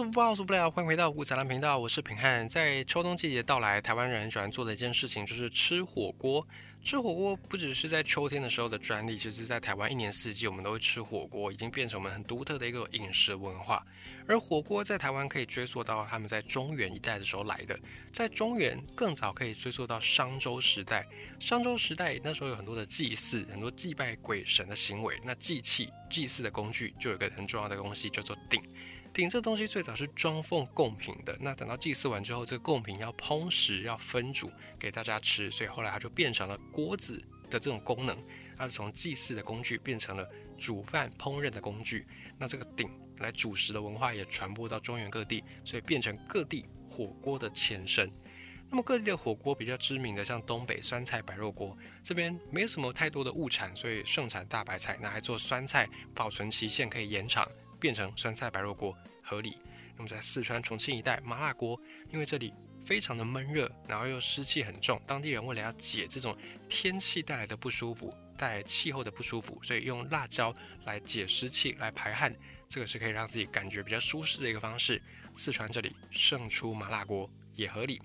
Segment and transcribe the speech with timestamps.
[0.00, 2.48] 说不报说不了，欢迎回到五彩蓝频道，我是平汉。
[2.48, 6.48] 在秋冬季节到来，台湾人喜欢做的一件事情就是吃火锅。
[6.82, 13.86] 吃火锅不只是在秋天的时候的专利，其实在台湾一年四季我们都会吃火锅，已经变成我们很独特的一个饮食文化。
[14.26, 17.78] 而火锅在台湾可以追溯到他们在中原一带的时候来的，
[18.10, 21.06] 在中原更早可以追溯到商周时代。
[21.38, 28.62] 商周时代那时候有很多的祭祀，很多祭拜鬼神的行为，那祭器、祭祀的工具就有一个很重要的东西叫做鼎。
[29.12, 37.18] 鼎这东西最早是装奉贡品的，那等到祭祀完之后，这个贡品要烹食，要分煮给大家吃，所以后来它就变成了锅子
[37.50, 38.16] 的这种功能，
[38.56, 42.06] 它是从祭祀的工具变成了煮饭烹饪的工具。
[42.38, 42.88] 那这个鼎
[43.18, 48.10] 来煮食的文化也传播到中原各地，所以变成各地火锅的前身。
[48.70, 57.50] 那么各地的火锅比较知名的，像东北酸菜白肉锅，这边没有什么太多的物产，所以盛产大白菜，拿来做酸菜，保存期限可以延长。
[57.80, 59.56] 变成酸菜白肉锅合理。
[59.96, 61.80] 那么在四川重庆一带麻辣锅，
[62.12, 66.36] 因为这里非常的闷热，然后又湿气很重，当地人为了要解这种
[66.68, 72.34] 天气带来的不舒服，带来气候的不舒服，所以用辣椒来解湿气、来排汗，
[72.66, 75.02] 这个是可以让自己感觉比较舒适的一个方式。
[75.34, 78.00] 四川这里盛出麻辣锅也合理。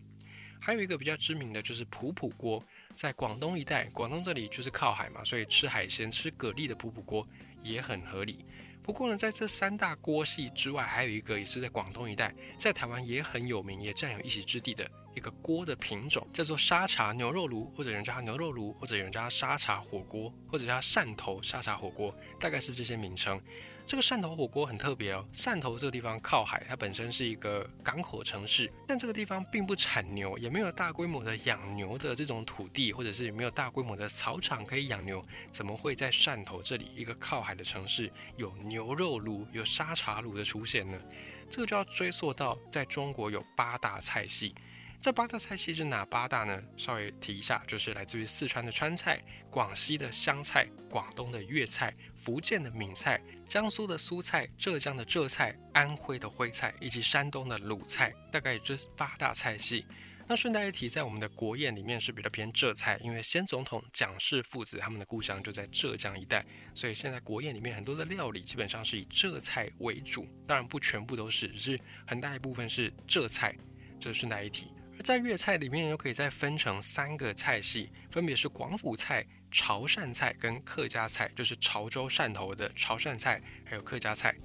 [0.59, 2.61] 还有一个比较知名的就是普普锅，
[2.93, 7.25] 在广东一带，广东这里就是靠海嘛，所以吃海鲜、吃蛤蜊的普普锅
[7.63, 8.43] 也很合理。
[8.85, 23.41] 不过呢，在这三大锅系之外，还有一个也是在广东一带，在台湾也很有名，也占有一席之地的一个锅的品种，叫做沙茶牛肉炉，或者人叫它牛肉炉，或者人叫它沙茶火锅，或者叫汕头沙茶火锅，大概是这些名称。
[23.87, 40.99] 这个汕头火锅很特别哦，汕头这个地方靠海，它本身是一个港口城市，但这个地方并不产牛，也没有大规模的养牛的这种土地，或者是没有大规模的草场可以养牛，怎么会在汕头这里一个靠海的城市有牛肉炉、有沙茶炉的出现呢？
[41.47, 44.55] 这个就要追溯到在中国有八大菜系，
[44.99, 46.59] 这八大菜系是哪八大呢？
[46.75, 51.93] 稍微提一下，就是来自于四川的川菜、广西的湘菜、广东的粤菜。
[52.25, 59.85] 福建的闽菜、江苏的苏菜、浙江的浙菜、安徽的徽菜以及山东的鲁菜，大概这八大菜系。
[60.27, 70.27] 那顺带一提，在我们的国宴里面是比较偏浙菜，因为先总统蒋氏父子他们的故乡就在浙江一带，所以现在国宴里面很多的料理基本上是以浙菜为主。
[70.47, 73.55] 当然不全部都是，只是很大一部分是浙菜。
[73.99, 74.71] 这是顺带一提。
[74.97, 79.23] 而在粤菜里面又可以再分成三个菜系，分别是广府菜。
[79.55, 84.35] 潮汕菜跟客家菜，就是潮州汕头的潮汕菜，还有客家菜。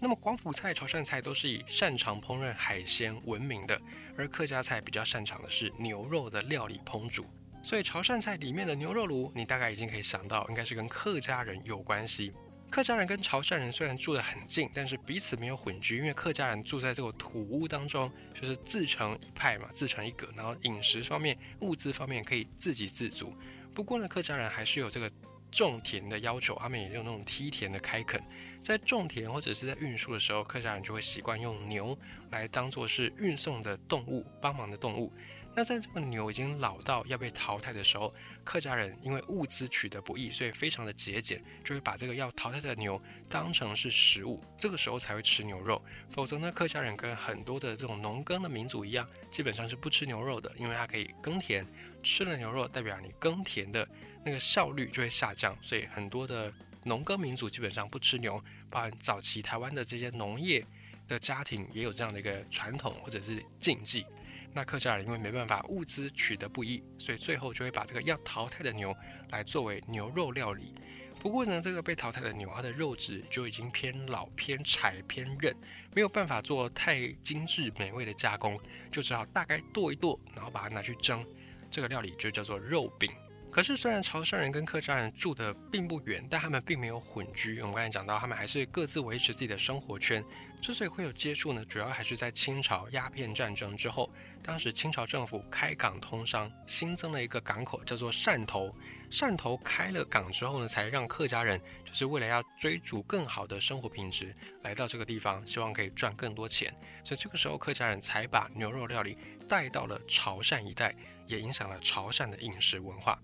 [0.00, 3.80] 那么广府菜、潮汕菜都是以擅长烹饪海鲜闻名的，
[4.16, 7.24] 而客家菜比较擅长的是牛肉的料理烹煮。
[7.62, 12.32] 所以潮汕菜里面的牛肉炉，你大概已经可以想到，应该是跟客家人有关系。
[12.68, 23.32] 客家人跟潮汕人虽然住得很近，但是彼此没有混居，因为客家人住在这个土屋当中，就是自成一派嘛，自成一格，然后饮食方面、物资方面可以自给自足。
[23.78, 25.08] 不过呢，客家人还是有这个
[25.52, 28.20] 种田的要求，他们也有那种梯田的开垦。
[28.60, 31.96] 在种田或者是在运输的时候，客家人就会习惯用牛
[32.32, 35.12] 来当做是运送的动物，帮忙的动物。
[35.54, 38.14] 那在这个牛已经老到要被淘汰的时候，
[38.44, 45.82] 客家人因为物资取得不易，所以非常的节俭，就会把这个要淘汰的牛当成是食物，这个时候才会吃牛肉。
[46.10, 51.66] 否则呢，客家人跟很多的这种农耕的民族一样，基本上是不吃牛肉的，因为它可以耕田。
[52.00, 53.86] 吃了牛肉，代表你耕田的
[54.24, 56.52] 那个效率就会下降，所以很多的
[56.84, 58.42] 农耕民族基本上不吃牛。
[58.70, 60.64] 包含早期台湾的这些农业
[61.08, 64.06] 的家庭也有这样的一个传统或者是禁忌。
[64.52, 68.94] 那客家人因为没办法，物资取得不易，所以最后就会把这个要淘汰的牛
[69.30, 70.74] 来作为牛肉料理。
[71.20, 75.54] 不过呢，这个被淘汰的牛，它的肉质就已经偏老、偏柴、偏韧，
[75.92, 78.58] 没有办法做太精致美味的加工，
[78.90, 81.24] 就只好大概剁一剁，然后把它拿去蒸。
[81.70, 83.10] 这个料理就叫做肉饼。
[83.50, 87.60] 可是，虽然潮汕人跟客家人住的并不远，但他们并没有混居。
[87.60, 90.24] 我们刚才讲到，他们还是各自维持自己的生活圈。
[90.60, 94.12] 之所以会有接触呢，主要还是在清朝鸦片战争之后，
[94.42, 98.72] 当时清朝政府开港通商，新增了一个港口，叫做汕头。
[99.10, 106.72] 汕头开了港之后呢，才让客家人就是为了要追逐更好的生活品质，来到这个地方，希望可以赚更多钱。
[107.02, 109.16] 所以这个时候，客家人才把牛肉料理
[109.48, 110.94] 带到了潮汕一带。
[111.28, 113.20] 也影响了潮汕的饮食文化。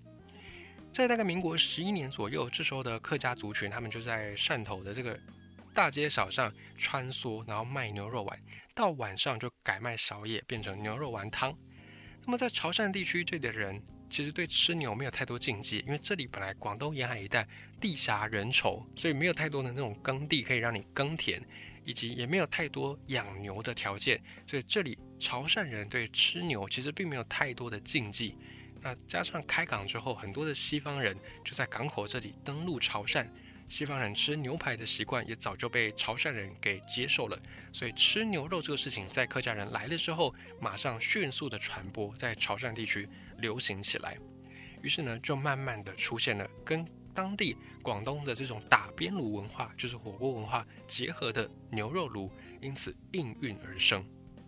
[0.94, 5.18] 在大概民国十一年左右，这时候的客家族群，他们就在汕头的这个
[5.74, 8.38] 大街小巷穿梭，然后卖牛肉丸。
[8.76, 11.52] 到晚上就改卖宵夜，变成牛肉丸汤。
[12.24, 17.44] 那么在潮汕地区，这里的人其实对吃牛没有太多禁忌，因为这里本来广东沿海一带
[17.80, 21.42] 地狭人稠，所以没有太多的那种耕地可以让你耕田。
[21.86, 28.38] 以及也没有太多养牛的条件，所以这里潮汕人对吃牛其实并没有太多的禁忌。
[28.84, 33.26] 那加上开港之后，很多的西方人就在港口这里登陆潮汕，
[33.66, 37.38] 西方人吃牛排的习惯也早就被潮汕人给接受了，
[37.72, 43.08] 所以吃牛肉这个事情在客家人来了之后，马上迅速的传播在潮汕地区
[43.38, 44.18] 流行起来，
[44.82, 54.04] 于是呢，就慢慢的出现了跟当地广东的这种打边炉文化，就是火锅文化结合的牛肉炉，因此应运而生。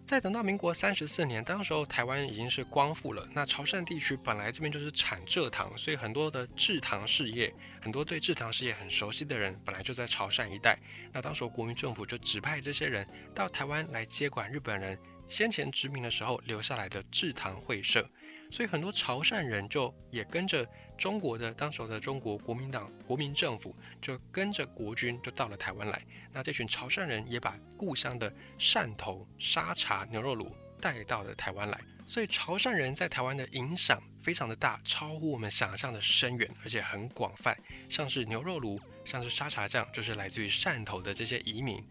[0.07, 3.29] 再等到民国三十四年，当时候台湾已经是光复了。
[3.33, 10.79] 那潮汕地区本来这边就是产蔗糖，所以很多的制糖事业，很多对制糖事业很熟悉的人，本来就在潮汕一带。
[11.13, 13.05] 那当时候国民政府就指派这些人
[13.35, 18.09] 到台湾来接管日本人先前殖民的时候留下来的制糖会社，
[18.51, 20.67] 所以很多潮汕人就也跟着。
[20.97, 26.03] 中国的当时的中国国民党国民政府就跟着国军就到了台湾来，
[26.33, 30.51] 那这群潮汕人也把故乡的汕头沙茶牛肉卤
[30.81, 37.55] 带到了台湾来，所以潮汕人在台湾的影响非常的大，超乎我们想象的深远，而且很广泛。
[37.91, 41.85] 像是牛肉卤，像是沙茶酱，就是来自于汕头的这些移民。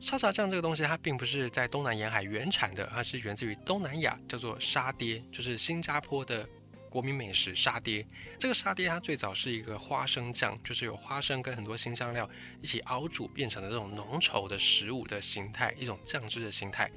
[0.00, 6.48] 沙茶酱这个东西，它并不是在东南沿海原产的，它是源自于东南亚，叫做沙爹，就是新加坡的。
[6.90, 8.04] 国民美食沙爹，
[8.36, 12.28] 这个沙爹它最早是一个花生酱，就是有花生跟很多新香料
[12.60, 16.90] 一起熬煮变成的这种浓稠的食物的形态，一种酱汁的形态。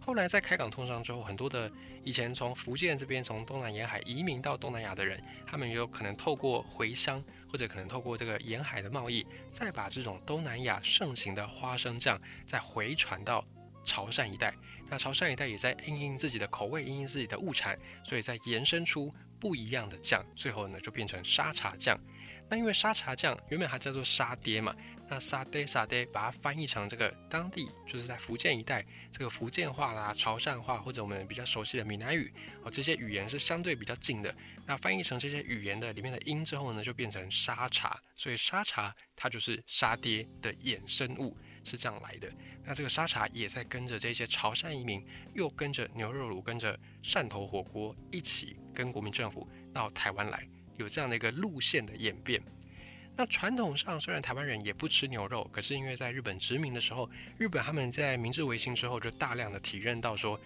[0.00, 1.70] 后来在开港通商之后，很多的
[2.04, 13.44] 以前从福建这边从东南沿海移民到东南亚的人，他们有可能透过回乡，或者可能透过这个沿海的贸易，再把这种东南亚盛行的花生酱再回传到
[13.82, 14.54] 潮汕一带。
[14.88, 19.12] 那潮汕一带也在因应自己的口味，因应自己的物产，所以在延伸出。
[19.40, 22.00] 不一样的酱，最后呢就变成沙茶酱。
[22.48, 24.74] 那因为沙茶酱原本它叫做沙爹嘛，
[25.06, 34.34] 那沙爹沙爹把它翻译成这个当地就是在福建一带这个福建话啦、潮汕话或者我们比较熟悉的闽南语哦，这些语言是相对比较近的。
[34.66, 38.00] 那翻译成这些语言的里面的音之后呢，就变成沙茶。
[38.16, 42.32] 所以沙茶它就是沙爹的衍生物，是这样来的。
[42.64, 45.04] 那这个沙茶也在跟着这些潮汕移民，
[45.34, 50.48] 又跟着牛肉卤，跟着汕头火锅一起跟国民政府到台湾来，
[50.78, 52.42] 有这样的一个路线的演变。
[53.16, 57.08] 那传统上虽然台湾人也不吃牛肉，可是因为在日本殖民的时候，
[57.38, 60.40] 日本他们在明治维新之后就大量的体认到说，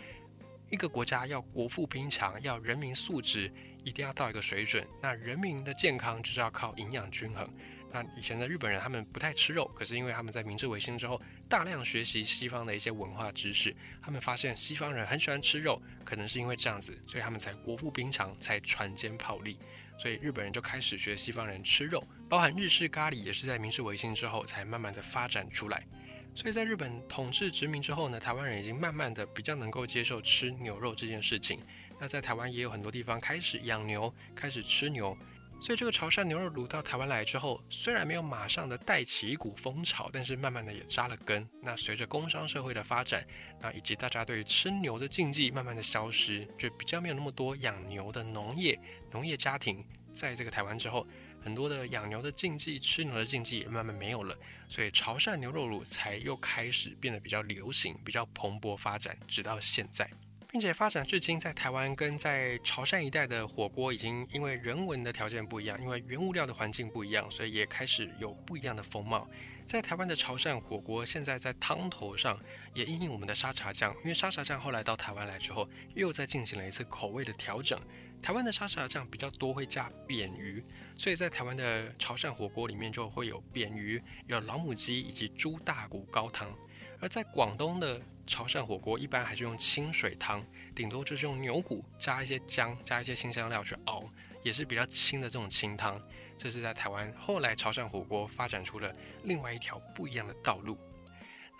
[0.70, 3.50] 一个国家要国富兵强，要人民素质
[3.84, 7.50] 一定要到一个水准，那人民的健康就是要靠营养均衡。
[7.90, 11.18] 那以前的日本人他们不太吃肉，可是因为他们在明治维新之后
[11.48, 19.58] 大量学习西方的一些文化知识，他们发现西方人很喜欢吃肉，可能是因为这样子，所以他们才国富兵强，才船坚炮利，
[19.98, 25.84] 所以日本人就开始学西方人吃肉，包含日式咖喱也是在明治维新之后才慢慢的发展出来。
[26.34, 31.60] 所以在日本统治殖民之后呢，台湾人已经慢慢的比较能够接受吃牛肉这件事情。
[31.98, 35.18] 那在台湾也有很多地方开始养牛，开始吃牛。
[35.60, 41.46] 所以这个潮汕牛肉卤到台湾来之后，虽然没有马上的带起一股风潮，但是慢慢的也扎了根。
[41.60, 43.26] 那随着工商社会的发展，
[43.60, 48.78] 那以及大家对于吃牛的禁忌慢慢的消失，就比较没有那么多养牛的农业
[49.10, 49.84] 农业家庭
[50.14, 51.06] 在这个台湾之后，
[51.42, 54.34] 很多的养牛的禁忌、吃牛的禁忌也慢慢没有了。
[54.68, 60.08] 所以潮汕牛肉卤才又开始变得比较流行，比较蓬勃发展，直到现在。
[60.50, 69.28] 并且发展至今，在台湾跟在潮汕一带的火锅，已经因为人文的条件不一样，因为原物料的环境不一样，所以也开始有不一样的风貌。
[69.66, 72.40] 在台湾的潮汕火锅，现在在汤头上
[72.72, 77.78] 也因应我们的沙茶酱，因为沙茶酱后来到台湾来之后，又再进行了一次口味的调整。
[78.22, 80.64] 台湾的沙茶酱比较多会加扁鱼，
[80.96, 86.50] 所以在台湾的潮汕火锅里面就会有扁鱼、有老母鸡以及猪大骨高汤。
[87.00, 90.44] 而在广东的潮汕火锅一般还是用清水汤，
[90.74, 94.04] 顶多就是用牛骨加一些姜，加一些新香料去熬，
[94.42, 96.00] 也是比较清的这种清汤。
[96.36, 98.94] 这是在台湾后来潮汕火锅发展出了
[99.24, 100.78] 另外一条不一样的道路。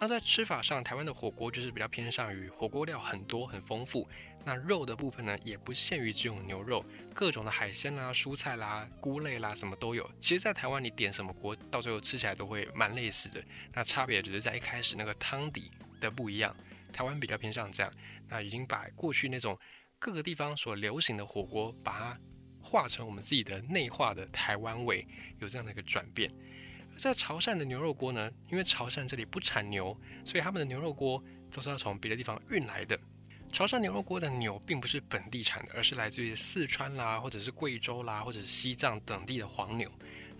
[0.01, 4.09] 那在吃法上，台湾的火锅就是比较偏向于火锅料很多很丰富，
[4.45, 10.09] 那肉的部分呢也不限于只有牛肉，各种的海鲜啦、蔬菜啦、菇类啦什么都有。
[10.21, 15.69] 其实，在台湾你点什么锅，到最后吃起来都会蛮类似的，那差别只是在一开始那个汤底。
[16.01, 16.55] 的不一样，
[16.93, 17.93] 台湾比较偏向这样，
[18.29, 19.59] 那已经把过去那种
[19.99, 22.21] 各个地方所流行的火锅，把它
[22.61, 25.07] 化成我们自己的内化的台湾味，
[25.39, 26.33] 有这样的一个转变。
[26.97, 32.99] 在潮汕的牛肉锅呢，因为潮汕这里不产牛，所以他们的牛肉锅都是要从别的地方运来的。
[33.51, 39.91] 潮汕牛肉锅的牛并不是本地产的，而是来自于四川啦，或者是贵州啦，或者是西藏等地的黄牛。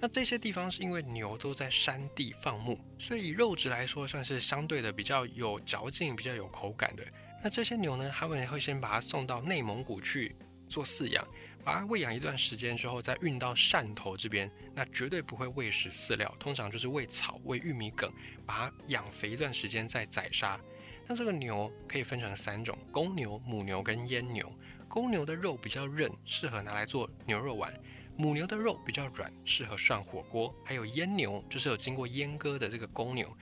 [0.01, 7.05] 那这些地方是因为牛都在山地放牧，所以肉质来说算是相对的比较有嚼劲、比较有口感的。
[7.43, 10.37] 那这些牛呢，他们会先把它送到内蒙古去
[10.69, 11.27] 做饲养，
[11.65, 14.51] 把它喂养一段时间之后，再运到汕头这边。
[14.75, 18.13] 那绝对不会喂食饲料，通常就是喂草、喂玉米梗，
[18.47, 20.61] 把它养肥一段时间再宰杀。
[21.07, 24.53] 那这个牛可以分成三种：公牛、母牛跟阉牛。
[24.89, 27.73] 公牛的肉比较韧，适合拿来做牛肉丸。
[28.21, 33.33] 母牛的肉比较软，适合涮火锅；还有阉牛，就是有经过阉割的这个公牛。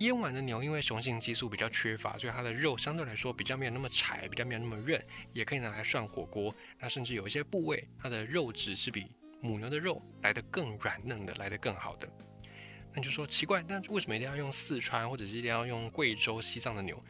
[0.00, 6.54] 阉完的牛因为雄性激素比较缺乏，所以它的肉相对来说比较没有那么柴，比较没有那么韧，也可以拿来涮火锅。
[6.78, 9.06] 那甚至有一些部位，它的肉质是比
[9.40, 12.06] 母牛的肉来得更软嫩的，来得更好的。
[12.92, 17.02] 那你就说奇怪，那为什么一定要用四川或者是一定要用贵州、西藏的牛？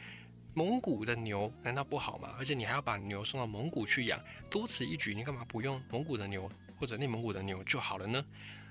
[0.54, 2.36] 蒙古的牛难道不好吗？
[2.38, 6.48] 而且你还要把牛送到蒙古去养，多此一举，你干嘛不用蒙古的牛？
[6.78, 8.24] 或者内蒙古的牛就好了呢？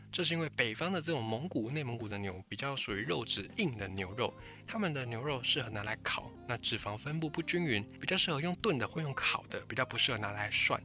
[0.10, 4.34] 这是因为北方的这种蒙古、内蒙古的牛比较属于肉质硬的牛肉，
[4.66, 10.82] 他们的牛肉适合拿来烤，那脂肪分布不均匀，比较适合用炖的或用烤的，比较不适合拿来涮。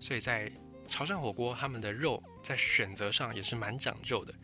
[0.00, 0.50] 所以在
[0.88, 4.34] 潮汕火锅，他们的肉在选择上也是蛮讲究的。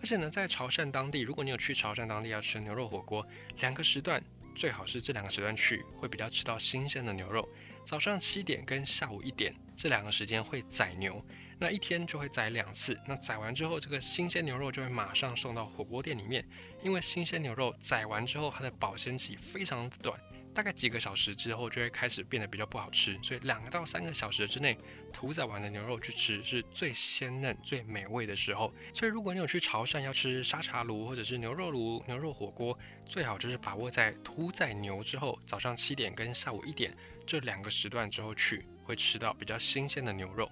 [0.00, 3.26] 而且呢，在潮汕当地，如果你有去潮汕当地要吃牛肉火锅，
[3.60, 4.22] 两个时段
[4.54, 7.48] 最好是这两个时段去，会比较吃到新鲜的牛肉。
[7.84, 11.24] 早上七点跟下午一点这两个时间会宰牛。
[11.60, 16.48] 那一天就会宰两次，那宰完之后，这个新鲜牛肉就会马上送到火锅店里面。
[16.84, 20.16] 因为新鲜牛肉宰完之后，它的保鲜期非常短，
[20.54, 23.18] 大概几个小时之后就会开始变得比较不好吃。
[23.24, 24.78] 所以两个到三个小时之内
[25.12, 28.72] 屠宰完的牛肉去吃是最鲜嫩、最美味的时候。
[28.94, 36.96] 所以如果你有去潮汕要吃沙茶炉或者是牛肉炉、牛肉火锅，最好就是把握在屠宰牛之后，早上七点跟下午一点
[37.26, 40.48] 这两个时段之后去，会吃到比较新鲜的牛肉。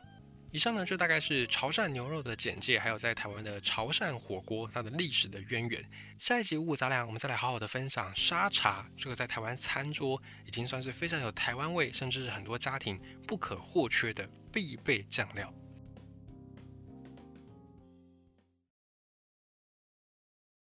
[0.53, 5.85] 以上呢，就大概是潮汕牛肉的简介，还有在台湾的潮汕火锅它的历史的渊源。
[6.19, 15.53] 下一集五谷杂粮，我们再来好好的分享沙茶，这个在台湾餐桌已经算是非常有台湾味，甚至是很多家庭不可或缺的必备酱料。